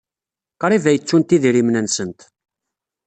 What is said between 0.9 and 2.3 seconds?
ttunt idrimen-nsent.